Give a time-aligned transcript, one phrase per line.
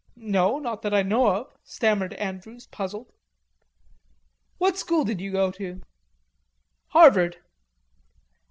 [0.15, 3.13] "No, not that I know of," stammered Andrews puzzled.
[4.57, 5.83] "What school did you go to?"
[6.87, 7.37] "Harvard."